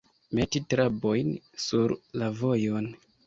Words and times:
Meti 0.37 0.61
trabojn 0.73 1.29
sur 1.67 1.95
la 2.23 2.31
vojon. 2.43 2.89